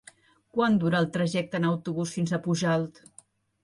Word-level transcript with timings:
Quant 0.57 0.77
dura 0.85 1.03
el 1.05 1.09
trajecte 1.19 1.63
en 1.63 1.71
autobús 1.75 2.19
fins 2.19 2.37
a 2.41 2.45
Pujalt? 2.51 3.09